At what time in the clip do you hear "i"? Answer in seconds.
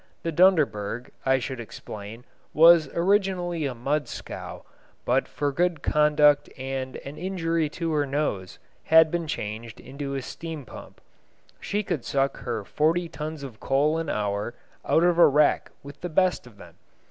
1.27-1.37